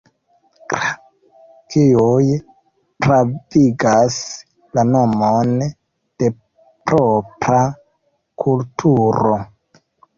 Kr., 0.73 0.83
kiuj 1.73 2.23
pravigas 3.05 4.19
la 4.79 4.89
nomon 4.97 5.55
de 5.67 6.35
propra 6.89 7.65
kulturo. 8.45 9.41